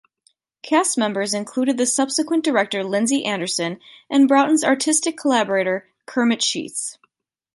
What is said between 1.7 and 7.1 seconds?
the subsequent director Lindsay Anderson and Broughton's artistic collaborator Kermit Sheets.